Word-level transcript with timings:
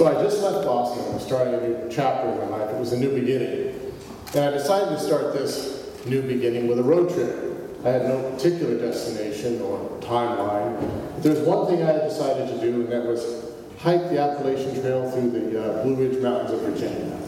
So 0.00 0.06
I 0.06 0.22
just 0.22 0.40
left 0.42 0.64
Boston. 0.64 1.04
I 1.10 1.12
was 1.12 1.26
starting 1.26 1.52
a 1.52 1.60
new 1.60 1.88
chapter 1.90 2.26
in 2.30 2.38
my 2.38 2.56
life. 2.56 2.70
It 2.70 2.78
was 2.78 2.94
a 2.94 2.98
new 2.98 3.14
beginning. 3.14 3.92
And 4.34 4.46
I 4.46 4.50
decided 4.50 4.96
to 4.96 4.98
start 4.98 5.34
this 5.34 5.94
new 6.06 6.22
beginning 6.22 6.68
with 6.68 6.78
a 6.78 6.82
road 6.82 7.12
trip. 7.12 7.78
I 7.84 7.90
had 7.90 8.06
no 8.06 8.30
particular 8.30 8.78
destination 8.78 9.60
or 9.60 9.78
timeline. 10.00 10.80
But 11.12 11.22
there 11.22 11.32
was 11.32 11.42
one 11.42 11.66
thing 11.66 11.82
I 11.82 11.92
had 11.92 12.08
decided 12.08 12.48
to 12.48 12.60
do, 12.62 12.80
and 12.80 12.90
that 12.90 13.04
was 13.04 13.52
hike 13.80 14.08
the 14.08 14.18
Appalachian 14.18 14.80
Trail 14.80 15.10
through 15.10 15.32
the 15.32 15.62
uh, 15.62 15.82
Blue 15.82 15.96
Ridge 15.96 16.22
Mountains 16.22 16.52
of 16.52 16.60
Virginia. 16.62 17.20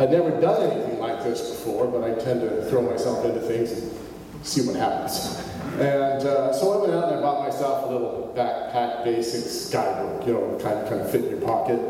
I'd 0.00 0.10
never 0.10 0.40
done 0.40 0.68
anything 0.68 0.98
like 0.98 1.22
this 1.22 1.48
before, 1.48 1.86
but 1.86 2.02
I 2.02 2.20
tend 2.20 2.40
to 2.40 2.68
throw 2.70 2.82
myself 2.82 3.24
into 3.24 3.38
things 3.38 3.70
and 3.70 4.44
see 4.44 4.66
what 4.66 4.74
happens. 4.74 5.48
And 5.74 6.24
uh, 6.24 6.52
so 6.52 6.72
I 6.72 6.82
went 6.82 6.94
out 6.94 7.08
and 7.08 7.18
I 7.18 7.20
bought 7.20 7.48
myself 7.48 7.90
a 7.90 7.92
little 7.92 8.32
backpack 8.36 9.02
basics 9.02 9.70
guidebook, 9.70 10.24
you 10.24 10.32
know, 10.34 10.58
kind 10.62 10.78
of, 10.78 10.88
kind 10.88 11.00
of 11.00 11.10
fit 11.10 11.24
in 11.24 11.30
your 11.30 11.40
pocket. 11.40 11.80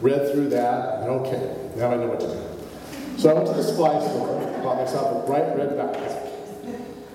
Read 0.00 0.32
through 0.32 0.48
that, 0.48 1.02
and 1.02 1.10
okay, 1.10 1.70
now 1.76 1.92
I 1.92 1.96
know 1.96 2.08
what 2.08 2.18
to 2.18 2.26
do. 2.26 3.18
So 3.18 3.30
I 3.30 3.34
went 3.34 3.46
to 3.46 3.52
the 3.54 3.62
supply 3.62 4.00
store, 4.00 4.40
bought 4.64 4.78
myself 4.78 5.22
a 5.22 5.26
bright 5.26 5.56
red 5.56 5.70
backpack. 5.78 6.30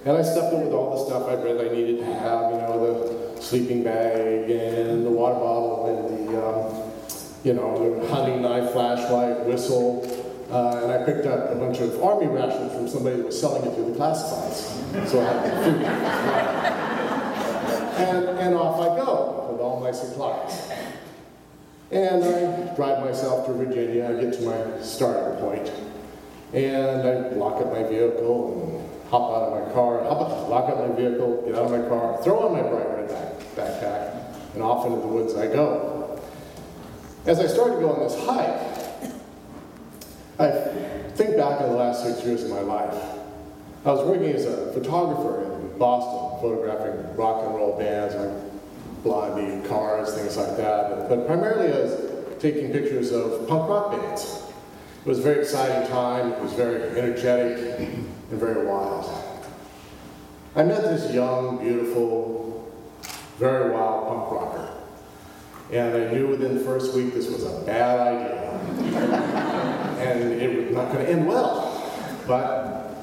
And 0.06 0.16
I 0.16 0.22
stuffed 0.22 0.54
it 0.54 0.64
with 0.64 0.72
all 0.72 0.96
the 0.96 1.06
stuff 1.06 1.28
I 1.28 1.36
read 1.44 1.60
I 1.60 1.76
needed 1.76 2.00
to 2.00 2.06
have, 2.06 2.52
you 2.54 2.58
know, 2.60 3.36
the 3.36 3.42
sleeping 3.42 3.84
bag 3.84 4.50
and 4.50 5.06
the 5.06 5.10
water 5.10 5.36
bottle 5.36 6.08
and 6.08 6.30
the, 6.30 6.48
um, 6.48 6.92
you 7.44 7.54
know, 7.54 8.00
the 8.00 8.08
hunting 8.08 8.42
knife, 8.42 8.72
flashlight, 8.72 9.46
whistle. 9.46 10.17
Uh, 10.50 10.80
and 10.84 10.92
I 10.92 11.04
picked 11.06 11.26
up 11.26 11.52
a 11.52 11.56
bunch 11.56 11.80
of 11.80 12.02
army 12.02 12.28
rations 12.28 12.72
from 12.72 12.88
somebody 12.88 13.18
that 13.18 13.26
was 13.26 13.40
selling 13.40 13.64
it 13.70 13.76
through 13.76 13.92
the 13.92 14.00
classifieds. 14.00 15.08
So 15.08 15.20
I 15.20 15.26
had 15.26 15.64
food. 15.64 15.84
and, 17.98 18.40
and 18.40 18.56
off 18.56 18.80
I 18.80 18.96
go 18.96 19.50
with 19.52 19.62
all 19.62 19.82
my 19.82 19.92
supplies. 19.92 20.72
And 21.92 22.24
I 22.24 22.76
drive 22.76 23.04
myself 23.04 23.46
to 23.48 23.54
Virginia. 23.54 24.08
I 24.08 24.22
get 24.22 24.34
to 24.36 24.42
my 24.44 24.82
starting 24.82 25.38
point, 25.40 25.72
and 26.54 27.02
I 27.02 27.30
lock 27.32 27.62
up 27.62 27.72
my 27.72 27.84
vehicle 27.84 28.54
and 28.54 29.10
hop 29.10 29.32
out 29.32 29.44
of 29.44 29.68
my 29.68 29.74
car, 29.74 30.04
hop 30.04 30.22
up, 30.22 30.50
lock 30.50 30.70
up 30.70 30.90
my 30.90 30.96
vehicle, 30.96 31.44
get 31.46 31.56
out 31.56 31.72
of 31.72 31.72
my 31.72 31.88
car, 31.88 32.22
throw 32.24 32.48
on 32.48 32.54
my 32.54 32.62
bright 32.62 32.90
red 32.90 33.08
back, 33.08 33.40
backpack, 33.56 34.54
and 34.54 34.62
off 34.62 34.86
into 34.86 35.00
the 35.00 35.08
woods 35.08 35.36
I 35.36 35.48
go. 35.48 36.20
As 37.26 37.40
I 37.40 37.48
started 37.48 37.76
to 37.76 37.82
go 37.82 37.92
on 37.92 38.00
this 38.00 38.20
hike, 38.26 38.77
I 40.40 40.52
think 41.16 41.36
back 41.36 41.62
on 41.62 41.70
the 41.70 41.76
last 41.76 42.04
six 42.04 42.24
years 42.24 42.44
of 42.44 42.52
my 42.52 42.60
life. 42.60 42.94
I 43.86 43.92
was 43.92 44.06
working 44.06 44.32
as 44.34 44.46
a 44.46 44.72
photographer 44.72 45.44
in 45.46 45.78
Boston, 45.80 46.40
photographing 46.42 47.16
rock 47.16 47.44
and 47.44 47.56
roll 47.56 47.78
bands 47.78 48.14
like 48.14 49.04
Blondie, 49.04 49.68
Cars, 49.68 50.14
things 50.14 50.38
like 50.38 50.58
that. 50.58 51.10
But 51.10 51.26
primarily 51.26 51.74
I 51.74 51.80
was 51.80 52.40
taking 52.40 52.72
pictures 52.72 53.12
of 53.12 53.48
punk 53.48 53.68
rock 53.68 53.92
bands. 53.92 54.44
It 55.06 55.10
was 55.10 55.20
a 55.20 55.22
very 55.24 55.40
exciting 55.40 55.90
time. 55.90 56.34
It 56.34 56.42
was 56.42 56.54
very 56.54 56.84
energetic 57.00 57.80
and 57.80 58.08
very 58.30 58.64
wild. 58.66 59.10
I 60.56 60.64
met 60.64 60.84
this 60.84 61.14
young, 61.14 61.60
beautiful, 61.60 62.72
very 63.40 63.72
wild 63.72 64.08
punk 64.08 64.32
rocker. 64.32 64.70
And 65.72 65.96
I 65.96 66.12
knew 66.14 66.28
within 66.28 66.56
the 66.56 66.64
first 66.64 66.94
week 66.94 67.14
this 67.14 67.28
was 67.28 67.44
a 67.44 67.62
bad 67.66 68.00
idea. 68.00 69.84
and 69.98 70.34
it 70.34 70.66
was 70.66 70.76
not 70.76 70.92
going 70.92 71.06
to 71.06 71.12
end 71.12 71.28
well. 71.28 71.74
But 72.28 72.96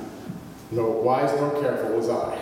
no 0.70 0.90
wise 0.90 1.32
nor 1.40 1.50
careful 1.62 1.96
was 1.96 2.08
I. 2.08 2.38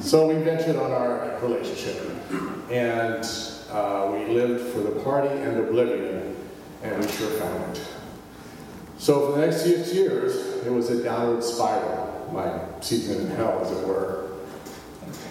So 0.00 0.28
we 0.28 0.42
ventured 0.42 0.76
on 0.76 0.92
our 0.92 1.38
relationship. 1.42 2.10
And 2.70 3.24
uh, 3.70 4.10
we 4.12 4.34
lived 4.34 4.72
for 4.72 4.80
the 4.80 5.00
party 5.00 5.28
and 5.28 5.58
oblivion, 5.58 6.36
and 6.82 7.04
we 7.04 7.10
sure 7.12 7.30
found 7.30 7.76
it. 7.76 7.86
So 8.98 9.26
for 9.26 9.38
the 9.38 9.46
next 9.46 9.62
six 9.62 9.92
years, 9.94 10.64
it 10.66 10.70
was 10.70 10.90
a 10.90 11.02
downward 11.02 11.42
spiral, 11.42 12.30
my 12.32 12.60
season 12.80 13.26
in 13.26 13.36
hell, 13.36 13.60
as 13.62 13.70
it 13.70 13.86
were. 13.86 14.30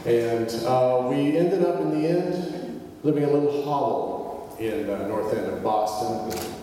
And 0.06 0.50
uh, 0.66 1.08
we 1.09 1.38
ended 1.38 1.64
up 1.64 1.80
in 1.81 2.02
the 2.02 2.08
end 2.08 2.81
living 3.03 3.24
in 3.24 3.30
a 3.30 3.31
little 3.31 3.64
hollow 3.64 4.56
in 4.59 4.88
the 4.88 5.08
north 5.08 5.34
end 5.36 5.48
of 5.48 5.64
Boston. 5.64 6.59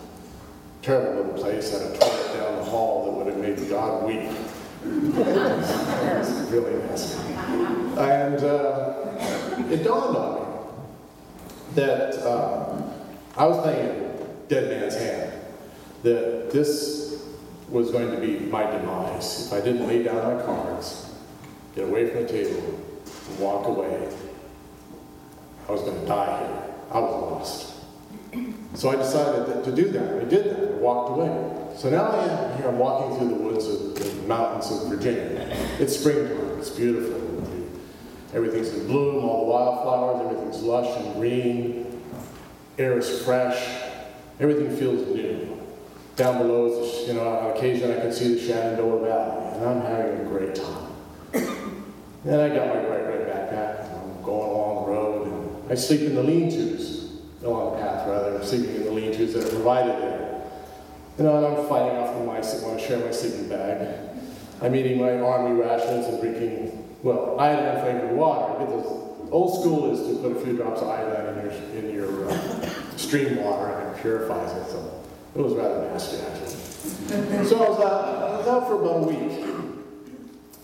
Terrible 0.86 1.24
little 1.24 1.42
place, 1.42 1.72
had 1.72 1.82
a 1.82 1.98
toilet 1.98 2.32
down 2.34 2.58
the 2.58 2.64
hall 2.64 3.06
that 3.06 3.10
would 3.10 3.26
have 3.26 3.38
made 3.38 3.68
God 3.68 4.04
weep. 4.06 4.30
really 6.52 6.78
nasty. 6.86 7.18
And 7.98 8.44
uh, 8.44 8.94
it 9.68 9.82
dawned 9.82 10.16
on 10.16 10.34
me 10.36 10.46
that 11.74 12.14
uh, 12.24 12.80
I 13.36 13.46
was 13.46 13.60
playing 13.62 14.16
dead 14.46 14.70
man's 14.70 14.94
hand, 14.94 15.32
that 16.04 16.52
this 16.52 17.26
was 17.68 17.90
going 17.90 18.12
to 18.12 18.20
be 18.20 18.46
my 18.46 18.70
demise. 18.70 19.48
If 19.48 19.54
I 19.54 19.60
didn't 19.62 19.88
lay 19.88 20.04
down 20.04 20.36
my 20.36 20.40
cards, 20.44 21.12
get 21.74 21.88
away 21.88 22.10
from 22.10 22.22
the 22.22 22.28
table, 22.28 22.80
and 23.28 23.38
walk 23.40 23.66
away, 23.66 24.08
I 25.68 25.72
was 25.72 25.80
going 25.80 26.00
to 26.00 26.06
die 26.06 26.46
here. 26.46 26.74
I 26.92 27.00
was 27.00 27.10
lost. 27.10 27.75
So 28.74 28.90
I 28.90 28.96
decided 28.96 29.64
to 29.64 29.72
do 29.74 29.88
that. 29.90 30.22
I 30.22 30.24
did 30.24 30.44
that. 30.46 30.72
I 30.72 30.76
walked 30.76 31.10
away. 31.12 31.76
So 31.76 31.90
now 31.90 32.10
I 32.10 32.24
am 32.24 32.58
here. 32.58 32.68
I'm 32.68 32.78
walking 32.78 33.18
through 33.18 33.28
the 33.28 33.42
woods 33.42 33.66
of 33.66 33.94
the 33.94 34.28
mountains 34.28 34.70
of 34.70 34.88
Virginia. 34.88 35.48
It's 35.78 35.98
springtime. 35.98 36.58
It's 36.58 36.70
beautiful. 36.70 37.26
Everything's 38.36 38.68
in 38.68 38.86
bloom, 38.86 39.24
all 39.24 39.46
the 39.46 39.50
wildflowers, 39.50 40.30
everything's 40.30 40.62
lush 40.62 40.94
and 41.00 41.14
green. 41.14 42.02
Air 42.76 42.98
is 42.98 43.22
fresh. 43.22 43.82
Everything 44.40 44.76
feels 44.76 45.06
new. 45.08 45.58
Down 46.16 46.38
below, 46.38 46.66
is, 46.66 47.08
you 47.08 47.14
know, 47.14 47.26
on 47.26 47.56
occasion 47.56 47.90
I 47.90 48.00
can 48.00 48.12
see 48.12 48.34
the 48.34 48.40
Shenandoah 48.40 49.06
Valley, 49.06 49.56
and 49.56 49.64
I'm 49.64 49.80
having 49.80 50.20
a 50.20 50.24
great 50.28 50.54
time. 50.54 50.92
then 52.24 52.40
I 52.40 52.54
got 52.54 52.68
my 52.68 52.82
bright 52.82 53.06
red 53.06 53.26
backpack, 53.26 53.86
and 53.86 53.96
I'm 53.96 54.22
going 54.22 54.50
along 54.50 54.84
the 54.84 54.92
road, 54.92 55.26
and 55.62 55.72
I 55.72 55.74
sleep 55.74 56.02
in 56.02 56.14
the 56.14 56.22
lean-tos, 56.22 57.20
along 57.42 57.76
the 57.76 57.82
path 57.82 58.08
rather, 58.08 58.35
I'm 58.35 58.35
sleeping 58.46 58.76
in 58.76 58.84
the 58.84 58.90
lean-tos 58.90 59.34
that 59.34 59.44
are 59.44 59.50
provided 59.50 60.00
there. 60.02 60.42
And 61.18 61.28
I'm 61.28 61.66
fighting 61.68 61.98
off 61.98 62.16
the 62.18 62.24
mice 62.24 62.52
that 62.52 62.66
want 62.66 62.78
to 62.78 62.86
share 62.86 62.98
my 62.98 63.10
sleeping 63.10 63.48
bag. 63.48 63.98
I'm 64.62 64.74
eating 64.74 65.00
my 65.00 65.18
army 65.18 65.60
rations 65.60 66.06
and 66.06 66.20
drinking 66.20 66.84
well, 67.02 67.38
iodine 67.38 67.82
flavored 67.82 68.16
water. 68.16 68.64
Those, 68.66 69.02
old 69.30 69.60
school 69.60 69.92
is 69.92 70.00
to 70.06 70.22
put 70.22 70.36
a 70.36 70.40
few 70.44 70.56
drops 70.56 70.82
of 70.82 70.88
iodine 70.88 71.38
in 71.38 71.44
your, 71.44 71.84
in 71.84 71.94
your 71.94 72.30
uh, 72.30 72.68
stream 72.96 73.36
water 73.36 73.72
and 73.72 73.96
it 73.96 74.00
purifies 74.00 74.52
it. 74.52 74.70
So 74.70 75.04
it 75.34 75.40
was 75.40 75.54
rather 75.54 75.82
nasty, 75.82 76.18
actually. 76.18 77.44
so 77.44 77.64
I 77.64 77.68
was, 77.68 77.80
out, 77.80 78.04
I 78.04 78.36
was 78.38 78.48
out 78.48 78.66
for 78.68 78.80
about 78.80 79.04
a 79.04 79.06
week. 79.06 79.44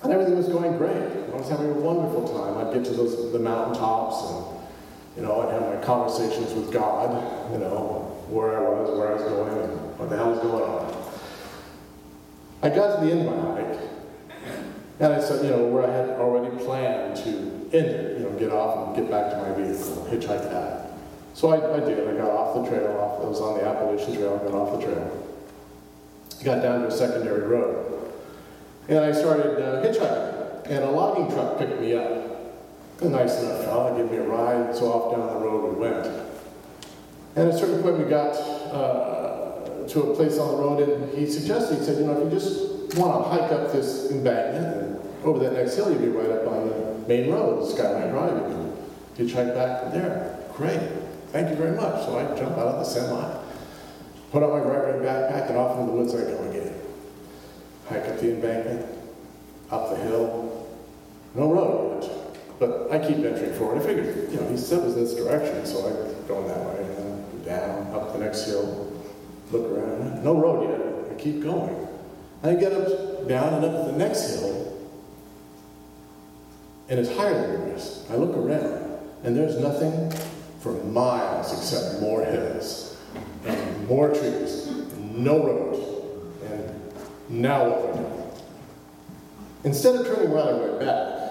And 0.03 0.13
everything 0.13 0.37
was 0.37 0.49
going 0.49 0.77
great. 0.79 0.97
I 0.97 1.37
was 1.37 1.49
having 1.49 1.71
a 1.71 1.75
wonderful 1.75 2.27
time. 2.27 2.67
I'd 2.67 2.75
get 2.75 2.85
to 2.87 2.93
those, 2.93 3.33
the 3.33 3.39
mountaintops 3.39 4.31
and, 4.31 4.62
you 5.17 5.23
know, 5.23 5.41
I'd 5.43 5.53
have 5.53 5.75
my 5.75 5.85
conversations 5.85 6.53
with 6.55 6.73
God, 6.73 7.11
you 7.53 7.59
know, 7.59 8.17
where 8.29 8.57
I 8.57 8.69
was, 8.69 8.99
where 8.99 9.09
I 9.09 9.15
was 9.15 9.23
going, 9.23 9.71
and 9.71 9.99
what 9.99 10.11
the 10.11 10.17
hell 10.17 10.31
was 10.31 10.41
going 10.41 10.65
on. 10.65 11.13
I 12.63 12.69
got 12.69 13.01
to 13.01 13.07
the 13.07 13.13
end 13.13 13.29
of 13.29 13.37
my 13.37 13.63
hike, 13.63 13.81
and 15.01 15.13
I 15.13 15.21
said, 15.21 15.45
you 15.45 15.51
know, 15.51 15.67
where 15.67 15.85
I 15.85 15.93
had 15.93 16.09
already 16.11 16.57
planned 16.65 17.17
to 17.25 17.31
end 17.73 17.87
it, 17.87 18.19
you 18.19 18.25
know, 18.25 18.31
get 18.39 18.53
off 18.53 18.89
and 18.89 18.97
get 18.97 19.11
back 19.11 19.31
to 19.31 19.37
my 19.39 19.53
vehicle, 19.55 20.07
hitchhike 20.11 20.51
that. 20.51 20.93
So 21.35 21.49
I, 21.49 21.77
I 21.77 21.81
did. 21.81 22.07
I 22.09 22.13
got 22.17 22.31
off 22.31 22.55
the 22.63 22.69
trail. 22.69 22.99
Off, 22.99 23.25
I 23.25 23.29
was 23.29 23.41
on 23.41 23.59
the 23.59 23.67
Appalachian 23.67 24.15
Trail. 24.15 24.39
I 24.41 24.45
got 24.45 24.55
off 24.55 24.79
the 24.79 24.87
trail. 24.87 25.29
I 26.41 26.45
Got 26.45 26.63
down 26.63 26.83
to 26.83 26.89
a 26.89 26.91
secondary 26.91 27.47
road. 27.47 28.13
And 28.89 28.99
I 28.99 29.13
started 29.13 29.63
uh, 29.63 29.83
hitchhiking. 29.83 30.67
And 30.67 30.85
a 30.85 30.91
logging 30.91 31.35
truck 31.35 31.59
picked 31.59 31.81
me 31.81 31.97
up. 31.97 32.22
Nice 33.05 33.43
enough 33.43 33.65
fella, 33.65 33.97
gave 33.97 34.11
me 34.11 34.19
a 34.19 34.23
ride. 34.23 34.75
So 34.75 34.93
off 34.93 35.15
down 35.15 35.27
the 35.27 35.47
road 35.47 35.75
we 35.75 35.81
went. 35.81 36.07
And 37.35 37.49
at 37.49 37.55
a 37.55 37.59
certain 37.59 37.83
point 37.83 37.99
we 37.99 38.05
got 38.05 38.33
uh, 38.33 39.87
to 39.89 40.03
a 40.03 40.15
place 40.15 40.39
on 40.39 40.57
the 40.57 40.63
road 40.63 40.89
and 40.89 41.13
he 41.19 41.27
suggested, 41.27 41.79
he 41.79 41.85
said, 41.85 41.99
you 41.99 42.05
know, 42.05 42.17
if 42.19 42.33
you 42.33 42.39
just 42.39 42.97
want 42.97 43.25
to 43.25 43.31
hike 43.31 43.53
up 43.53 43.73
this 43.73 44.11
embankment 44.11 44.67
and 44.67 45.01
over 45.25 45.39
that 45.41 45.53
next 45.53 45.77
hill, 45.77 45.91
you'd 45.91 46.01
be 46.01 46.09
right 46.09 46.31
up 46.31 46.47
on 46.47 46.69
the 46.69 47.09
main 47.09 47.31
road, 47.31 47.69
Skyline 47.69 48.11
Drive. 48.11 48.37
You 48.37 48.77
can 49.17 49.27
hitchhike 49.29 49.55
back 49.55 49.83
from 49.83 49.93
there. 49.93 50.39
Great. 50.55 50.81
Thank 51.29 51.51
you 51.51 51.57
very 51.57 51.77
much. 51.77 52.05
So 52.05 52.19
I 52.19 52.39
jump 52.39 52.59
out 52.59 52.69
of 52.69 52.79
the 52.81 52.85
semi, 52.85 53.41
put 54.31 54.43
on 54.43 54.51
my 54.51 54.61
bright 54.61 54.85
red 54.85 55.03
backpack, 55.03 55.49
and 55.49 55.57
off 55.57 55.79
into 55.79 55.91
the 55.91 55.99
woods 55.99 56.15
I 56.15 56.23
go 56.23 56.43
again. 56.51 56.75
Hike 57.89 58.07
up 58.09 58.21
the 58.21 58.33
embankment, 58.33 58.87
up 59.71 59.91
the 59.91 59.97
hill. 59.97 60.69
No 61.35 61.51
road. 61.53 62.12
But 62.63 62.93
I 62.93 63.05
keep 63.05 63.17
venturing 63.17 63.55
forward. 63.55 63.83
I 63.83 63.85
figured, 63.85 64.31
you 64.31 64.39
know, 64.39 64.49
he 64.49 64.57
said 64.57 64.79
it 64.79 64.85
was 64.85 64.95
this 64.95 65.15
direction, 65.15 65.67
so 65.67 65.79
I 65.81 66.29
go 66.29 66.47
that 66.47 66.59
way, 66.59 66.85
and 66.85 66.97
then 66.97 67.45
down, 67.45 67.93
up 67.93 68.13
the 68.13 68.21
next 68.21 68.45
hill, 68.45 69.03
look 69.51 69.69
around. 69.69 70.23
No 70.23 70.39
road 70.39 70.71
yet. 70.71 71.11
I 71.11 71.21
keep 71.21 71.43
going. 71.43 71.89
I 72.45 72.55
get 72.55 72.73
up, 72.73 73.27
down, 73.27 73.55
and 73.55 73.65
up 73.65 73.87
the 73.87 73.99
next 73.99 74.31
hill, 74.31 74.79
and 76.89 77.01
it's 77.01 77.13
higher 77.17 77.35
than 77.35 77.51
the 77.51 77.73
rest. 77.73 78.09
I 78.13 78.15
look 78.15 78.37
around, 78.37 78.97
and 79.25 79.37
there's 79.37 79.59
nothing 79.59 80.13
for 80.61 80.71
miles 80.85 81.53
except 81.53 82.01
more 82.01 82.25
hills. 82.25 82.97
And 83.45 83.89
more 83.89 84.15
trees, 84.15 84.71
no 85.01 85.45
road. 85.45 86.33
And 86.49 86.81
now 87.29 87.69
what 87.69 87.93
do 87.93 87.99
I 87.99 88.03
do? 88.03 88.23
Instead 89.65 89.97
of 89.97 90.07
turning 90.07 90.31
around, 90.31 90.49
I 90.49 90.53
went 90.53 90.79
back. 90.79 91.22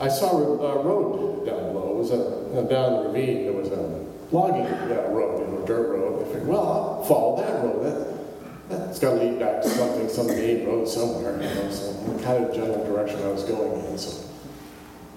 I 0.00 0.08
saw 0.08 0.30
a 0.38 0.82
road 0.82 1.44
down 1.44 1.72
below. 1.72 1.90
It 1.90 1.96
was 1.98 2.10
a, 2.10 2.64
down 2.68 2.94
the 2.94 3.08
ravine. 3.10 3.44
There 3.44 3.52
was 3.52 3.68
a 3.68 4.06
logging 4.34 4.64
road, 4.64 5.46
you 5.46 5.58
know, 5.58 5.66
dirt 5.66 5.90
road. 5.90 6.22
I 6.22 6.24
figured, 6.24 6.48
well, 6.48 6.66
I'll 6.66 7.04
follow 7.04 7.36
that 7.42 7.62
road. 7.62 7.84
That, 7.84 8.78
that's 8.86 8.98
got 8.98 9.14
to 9.14 9.16
lead 9.16 9.38
back 9.38 9.60
to 9.62 9.68
something, 9.68 10.08
some 10.08 10.28
main 10.28 10.66
road 10.66 10.88
somewhere. 10.88 11.34
You 11.34 11.54
know, 11.54 11.70
so 11.70 11.92
kind 12.24 12.44
of 12.44 12.54
general 12.54 12.82
direction 12.86 13.22
I 13.22 13.28
was 13.28 13.44
going 13.44 13.84
in. 13.84 13.98
So 13.98 14.26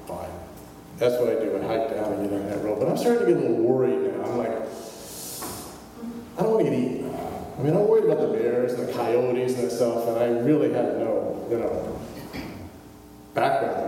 fine. 0.05 0.29
That's 0.97 1.15
what 1.17 1.29
I 1.29 1.35
do. 1.35 1.57
I 1.57 1.65
hike 1.65 1.89
down 1.95 2.13
and 2.13 2.29
get 2.29 2.39
on 2.39 2.49
that 2.49 2.61
road. 2.63 2.79
But 2.79 2.89
I'm 2.89 2.97
starting 2.97 3.27
to 3.27 3.33
get 3.33 3.37
a 3.37 3.47
little 3.47 3.63
worried 3.63 4.13
now. 4.13 4.25
I'm 4.25 4.37
like, 4.37 4.51
I 6.37 6.41
don't 6.41 6.51
want 6.51 6.65
to 6.65 6.71
get 6.71 6.77
eaten. 6.77 7.15
I 7.57 7.61
mean, 7.61 7.73
I'm 7.73 7.87
worried 7.87 8.05
about 8.05 8.19
the 8.19 8.37
bears 8.37 8.73
and 8.73 8.89
the 8.89 8.91
coyotes 8.91 9.53
and 9.53 9.63
that 9.63 9.71
stuff, 9.71 10.07
and 10.07 10.17
I 10.17 10.25
really 10.41 10.73
have 10.73 10.97
no, 10.97 11.47
you 11.49 11.59
know, 11.59 11.99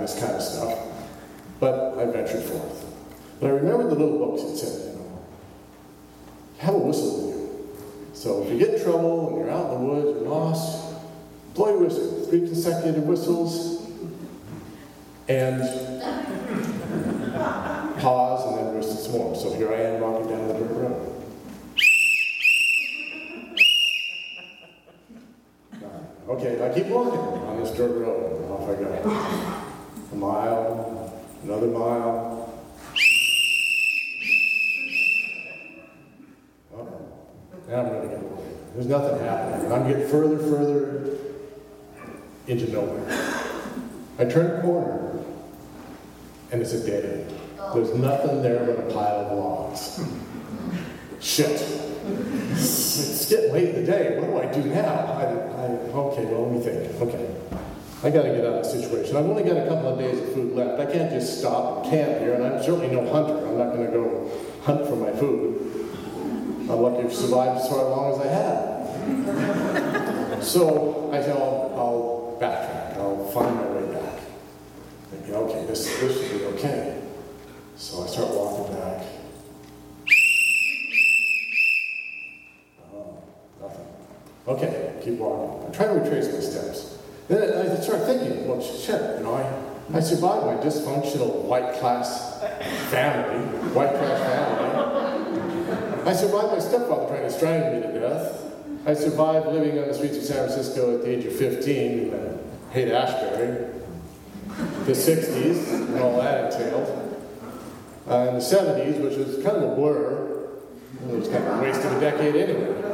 this 0.06 0.20
kind 0.20 0.34
of 0.34 0.42
stuff. 0.42 0.80
But 1.60 1.98
I 1.98 2.06
ventured 2.06 2.44
forth. 2.44 2.86
But 3.40 3.48
I 3.48 3.50
remember 3.52 3.90
the 3.90 3.96
little 3.96 4.20
books 4.20 4.44
that 4.44 4.58
said, 4.58 4.94
you 4.94 5.00
know, 5.00 5.26
have 6.60 6.76
a 6.76 6.78
whistle 6.78 7.28
with 7.28 7.36
you. 7.36 7.78
So 8.14 8.44
if 8.44 8.52
you 8.52 8.60
get 8.60 8.76
in 8.76 8.84
trouble 8.84 9.30
and 9.30 9.38
you're 9.40 9.50
out 9.50 9.74
in 9.74 9.80
the 9.80 9.86
woods, 9.86 10.20
you're 10.22 10.30
lost, 10.30 10.94
blow 11.54 11.70
your 11.70 11.80
whistle, 11.80 12.26
three 12.28 12.42
consecutive 12.42 13.04
whistles, 13.04 13.90
and 15.28 15.62
pause 18.00 18.48
and 18.48 18.68
then 18.68 18.76
whistle 18.76 18.96
some 18.96 19.12
more. 19.14 19.36
So 19.36 19.54
here 19.54 19.74
I 19.74 19.82
am 19.82 20.02
walking 20.02 20.30
down 20.30 20.48
the 20.48 20.54
dirt 20.54 20.72
road. 20.72 21.12
Okay, 26.28 26.60
I 26.66 26.74
keep 26.74 26.88
walking 26.88 27.20
on 27.20 27.62
this 27.62 27.70
dirt 27.78 28.00
road. 28.00 28.52
Off 28.52 28.68
I 28.68 28.74
go. 28.74 29.65
A 30.16 30.18
mile, 30.18 31.14
another 31.44 31.68
mile. 31.68 32.64
Oh, 36.74 36.88
now 37.68 37.82
I'm 37.82 37.90
going 37.90 38.02
to 38.04 38.16
get 38.16 38.24
away. 38.24 38.48
There's 38.74 38.88
nothing 38.88 39.20
happening. 39.20 39.74
I'm 39.74 39.86
getting 39.90 40.08
further, 40.08 40.38
further 40.38 41.18
into 42.48 42.72
nowhere. 42.72 43.06
I 44.18 44.24
turn 44.24 44.58
a 44.58 44.62
corner, 44.62 45.20
and 46.54 46.62
it's 46.62 46.72
a 46.72 46.86
dead 46.86 47.04
end. 47.04 47.40
There's 47.74 47.94
nothing 47.96 48.42
there 48.42 48.66
but 48.66 48.90
a 48.90 48.94
pile 48.94 49.20
of 49.26 49.38
logs. 49.38 50.00
Shit. 51.20 51.62
It's 52.52 53.30
getting 53.30 53.52
late 53.52 53.76
in 53.76 53.84
the 53.84 53.92
day. 53.92 54.18
What 54.18 54.28
do 54.28 54.38
I 54.48 54.54
do 54.54 54.70
now? 54.70 54.94
I, 54.94 55.24
I, 55.24 55.66
okay, 55.92 56.24
well, 56.24 56.48
let 56.48 56.52
me 56.54 56.62
think. 56.62 57.02
Okay. 57.02 57.36
I 58.06 58.12
got 58.12 58.22
to 58.22 58.30
get 58.30 58.46
out 58.46 58.54
of 58.54 58.64
the 58.64 58.70
situation. 58.70 59.18
I've 59.18 59.26
only 59.26 59.42
got 59.42 59.58
a 59.58 59.68
couple 59.68 59.88
of 59.88 59.98
days 59.98 60.20
of 60.20 60.32
food 60.32 60.54
left. 60.54 60.80
I 60.80 60.86
can't 60.86 61.10
just 61.10 61.40
stop 61.40 61.82
and 61.82 61.92
camp 61.92 62.20
here, 62.20 62.36
and 62.36 62.46
I'm 62.46 62.62
certainly 62.62 62.90
no 62.90 63.04
hunter. 63.12 63.48
I'm 63.48 63.58
not 63.58 63.74
going 63.74 63.88
to 63.88 63.92
go 63.92 64.32
hunt 64.62 64.86
for 64.86 64.96
my 64.96 65.12
food. 65.14 65.90
I'm 66.70 66.82
lucky 66.82 67.02
to 67.02 67.12
survive 67.12 67.58
as 67.58 67.72
long 67.72 68.14
as 68.14 68.20
I 68.20 68.28
have. 68.28 70.44
so 70.54 71.10
I 71.12 71.20
said, 71.20 71.36
I'll, 71.36 71.74
I'll 71.76 72.38
backtrack. 72.40 72.96
I'll 73.00 73.26
find 73.32 73.56
my 73.56 73.66
way 73.70 73.92
back. 73.92 74.20
Thinking, 75.10 75.34
okay, 75.34 75.66
this, 75.66 76.00
this 76.00 76.30
should 76.30 76.42
be 76.42 76.46
okay. 76.46 77.02
So 77.76 78.04
I 78.04 78.06
start 78.06 78.36
walking 78.36 78.76
back. 78.76 79.04
Oh, 82.94 83.18
nothing. 83.60 83.88
Okay, 84.48 84.94
keep 85.04 85.16
walking. 85.16 85.70
I 85.70 85.72
try 85.76 85.88
to 85.88 85.94
retrace 85.94 86.32
my 86.32 86.40
steps. 86.40 86.96
Then 87.28 87.72
I 87.72 87.76
start 87.82 88.04
thinking, 88.04 88.48
well, 88.48 88.62
shit, 88.62 89.18
you 89.18 89.24
know, 89.24 89.34
I, 89.34 89.98
I 89.98 90.00
survived 90.00 90.46
my 90.46 90.56
dysfunctional 90.64 91.44
white 91.44 91.74
class 91.80 92.40
family, 92.92 93.46
white 93.74 93.90
class 93.90 94.20
family. 94.20 96.06
I 96.06 96.14
survived 96.14 96.54
my 96.54 96.60
stepfather 96.60 97.08
trying 97.08 97.24
to 97.24 97.32
strangle 97.32 97.74
me 97.74 97.82
to 97.82 98.00
death. 98.00 98.44
I 98.86 98.94
survived 98.94 99.48
living 99.48 99.80
on 99.80 99.88
the 99.88 99.94
streets 99.94 100.18
of 100.18 100.24
San 100.24 100.48
Francisco 100.48 100.96
at 100.96 101.02
the 101.02 101.10
age 101.10 101.26
of 101.26 101.36
15 101.36 101.74
in 102.14 102.40
Haight 102.72 102.92
Ashbury, 102.92 103.74
the 104.86 104.92
60s, 104.92 105.74
and 105.74 106.00
all 106.00 106.18
that 106.22 106.54
entailed. 106.54 107.02
Uh, 108.08 108.28
in 108.30 108.36
the 108.36 108.40
70s, 108.40 109.02
which 109.02 109.18
was 109.18 109.44
kind 109.44 109.58
of 109.58 109.64
a 109.72 109.76
blur, 109.76 110.48
it 111.10 111.18
was 111.18 111.28
kind 111.28 111.44
of 111.44 111.60
a 111.60 111.62
waste 111.64 111.84
of 111.84 111.94
a 111.94 112.00
decade 112.00 112.36
anyway 112.36 112.86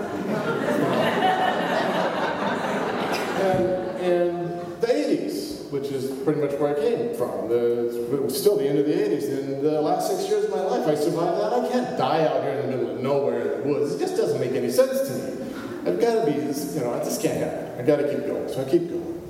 and 3.41 4.01
in 4.01 4.57
the 4.79 4.87
80s, 4.87 5.70
which 5.81 5.91
is 5.91 6.11
pretty 6.23 6.39
much 6.39 6.51
where 6.59 6.77
I 6.77 6.79
came 6.79 7.15
from. 7.15 7.49
The, 7.49 8.13
it 8.13 8.21
was 8.21 8.39
still 8.39 8.57
the 8.57 8.67
end 8.67 8.77
of 8.77 8.85
the 8.85 8.93
80s. 8.93 9.29
In 9.29 9.63
the 9.63 9.81
last 9.81 10.09
six 10.09 10.29
years 10.29 10.45
of 10.45 10.51
my 10.51 10.61
life, 10.61 10.87
I 10.87 10.93
survived 10.93 11.41
that. 11.41 11.53
I 11.53 11.67
can't 11.71 11.97
die 11.97 12.27
out 12.27 12.43
here 12.43 12.51
in 12.51 12.69
the 12.69 12.77
middle 12.77 12.95
of 12.95 13.01
nowhere 13.01 13.41
in 13.41 13.61
the 13.61 13.67
woods. 13.67 13.95
It 13.95 13.99
just 13.99 14.15
doesn't 14.15 14.39
make 14.39 14.51
any 14.51 14.69
sense 14.69 15.07
to 15.07 15.13
me. 15.15 15.41
I've 15.87 15.99
got 15.99 16.23
to 16.23 16.31
be, 16.31 16.37
you 16.37 16.81
know, 16.81 16.93
I 16.93 17.03
just 17.03 17.21
can't 17.21 17.37
happen. 17.37 17.79
I've 17.79 17.87
got 17.87 17.95
to 17.97 18.07
keep 18.07 18.27
going. 18.27 18.47
So 18.47 18.61
I 18.61 18.69
keep 18.69 18.89
going. 18.89 19.29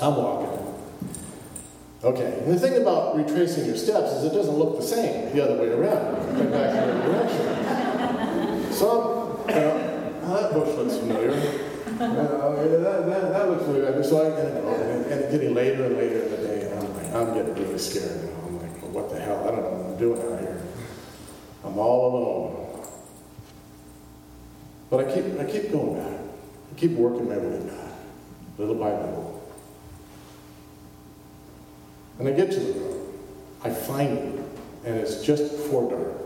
I'm 0.00 0.16
walking. 0.16 0.58
Okay, 2.02 2.40
and 2.42 2.52
the 2.52 2.58
thing 2.58 2.82
about 2.82 3.16
retracing 3.16 3.64
your 3.64 3.76
steps 3.76 4.10
is 4.10 4.24
it 4.24 4.34
doesn't 4.34 4.56
look 4.56 4.76
the 4.76 4.82
same 4.84 5.32
the 5.36 5.44
other 5.44 5.56
way 5.56 5.68
around. 5.68 6.16
Come 6.36 6.50
back 6.50 6.70
in 6.70 6.88
the 6.88 6.94
other 6.94 7.12
direction. 7.12 8.72
So, 8.72 9.44
you 9.48 9.54
know, 9.54 10.20
ah, 10.24 10.40
that 10.40 10.52
bush 10.52 10.76
looks 10.76 10.96
familiar 10.96 11.70
that, 12.10 13.06
that, 13.06 13.32
that 13.32 13.48
looks 13.48 13.64
bad. 13.64 14.04
So 14.04 14.26
I 14.26 14.91
and 15.12 15.30
getting 15.30 15.54
later 15.54 15.84
and 15.84 15.96
later 15.96 16.22
in 16.22 16.30
the 16.30 16.36
day, 16.38 16.62
and 16.62 16.80
I'm 16.80 16.96
like, 16.96 17.14
I'm 17.14 17.34
getting 17.34 17.54
really 17.54 17.78
scared 17.78 18.24
now. 18.24 18.30
I'm 18.46 18.62
like, 18.62 18.82
well, 18.82 18.90
what 18.90 19.10
the 19.10 19.20
hell? 19.20 19.40
I 19.46 19.50
don't 19.50 19.62
know 19.62 19.70
what 19.70 19.90
I'm 19.92 19.98
doing 19.98 20.20
out 20.20 20.40
here. 20.40 20.62
I'm 21.64 21.78
all 21.78 22.16
alone. 22.16 22.86
But 24.90 25.06
I 25.08 25.14
keep, 25.14 25.38
I 25.38 25.44
keep 25.44 25.72
going 25.72 25.96
back. 25.96 26.20
I 26.70 26.78
keep 26.78 26.92
working 26.92 27.28
my 27.28 27.36
way 27.36 27.60
back, 27.60 27.92
little 28.58 28.74
by 28.74 28.90
little. 28.90 29.42
And 32.18 32.28
I 32.28 32.32
get 32.32 32.50
to 32.52 32.60
the 32.60 32.80
road. 32.80 33.14
I 33.64 33.70
find 33.70 34.18
it, 34.18 34.44
and 34.84 34.96
it's 34.96 35.22
just 35.22 35.52
before 35.52 35.90
dark. 35.90 36.22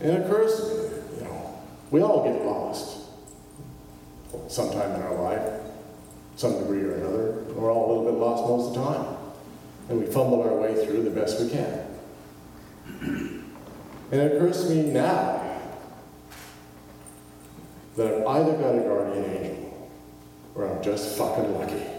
And 0.00 0.12
it 0.12 0.26
occurs 0.26 0.56
to 0.56 0.64
me, 0.66 1.18
you 1.18 1.24
know, 1.24 1.62
we 1.90 2.02
all 2.02 2.24
get 2.24 2.44
lost 2.44 3.02
sometime 4.48 4.92
in 4.94 5.02
our 5.02 5.22
life, 5.22 5.60
some 6.36 6.58
degree 6.58 6.82
or 6.82 6.94
another. 6.94 7.32
We're 7.54 7.72
all 7.72 7.86
a 7.86 7.88
little 7.94 8.12
bit 8.12 8.20
lost 8.20 8.42
most 8.44 8.68
of 8.68 8.74
the 8.74 8.92
time. 8.92 9.16
And 9.88 10.00
we 10.00 10.06
fumble 10.06 10.42
our 10.42 10.56
way 10.56 10.84
through 10.84 11.02
the 11.02 11.10
best 11.10 11.40
we 11.40 11.50
can. 11.50 11.86
And 14.10 14.20
it 14.20 14.36
occurs 14.36 14.62
to 14.62 14.70
me 14.70 14.82
now 14.92 15.42
that 17.96 18.06
I've 18.06 18.26
either 18.26 18.52
got 18.58 18.74
a 18.74 18.80
guardian 18.80 19.24
angel 19.24 19.90
or 20.54 20.68
I'm 20.68 20.82
just 20.84 21.16
fucking 21.16 21.52
lucky. 21.54 21.93